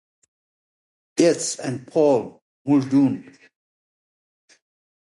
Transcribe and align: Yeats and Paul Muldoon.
Yeats 1.17 1.59
and 1.59 1.85
Paul 1.85 2.41
Muldoon. 2.65 3.37